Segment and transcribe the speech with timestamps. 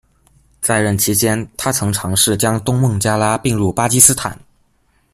[0.59, 4.35] 在任期间，他曾尝试将东孟加拉并入巴基斯坦。